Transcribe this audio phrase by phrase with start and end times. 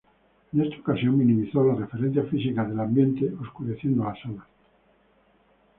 [0.51, 4.47] En esa ocasión minimizó las referencias físicas del ambiente, oscureciendo la sala.